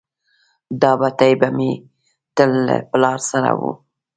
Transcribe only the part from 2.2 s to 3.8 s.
تل له پلار سره وه.